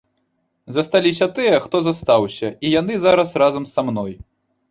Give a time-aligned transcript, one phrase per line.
[0.77, 4.13] Засталіся тыя, хто застаўся, і яны зараз разам са мной.